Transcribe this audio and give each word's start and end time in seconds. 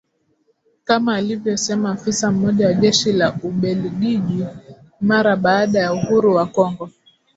Kama 0.83 1.15
alivyosema 1.17 1.91
afisa 1.91 2.31
mmoja 2.31 2.67
wa 2.67 2.73
jeshi 2.73 3.11
la 3.11 3.37
Ubeligiji 3.43 4.45
mara 5.01 5.35
baada 5.35 5.79
ya 5.79 5.93
uhuru 5.93 6.35
wa 6.35 6.45
Kongo 6.45 6.89